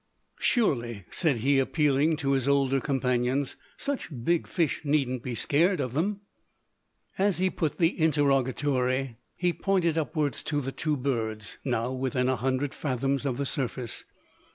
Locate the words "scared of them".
5.35-6.21